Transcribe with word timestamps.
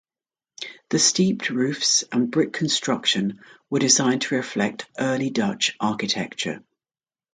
The 0.89 0.97
steeped 0.97 1.51
roofs 1.51 2.03
and 2.11 2.31
brick 2.31 2.53
construction 2.53 3.39
were 3.69 3.77
designed 3.77 4.23
to 4.23 4.33
reflect 4.35 4.87
early 4.97 5.29
Dutch 5.29 5.75
architecture. 5.79 6.63